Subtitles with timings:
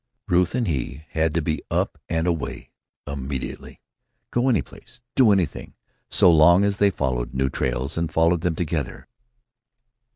[0.27, 2.71] Ruth and he had to be up and away,
[3.05, 3.81] immediately;
[4.31, 5.75] go any place, do anything,
[6.09, 9.05] so long as they followed new trails, and followed them together.